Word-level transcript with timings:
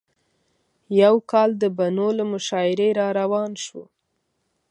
یو 1.01 1.15
کال 1.31 1.49
د 1.61 1.63
بنو 1.77 2.07
له 2.17 2.23
مشاعرې 2.31 2.89
راروان 2.99 3.51
شوو. 3.63 3.83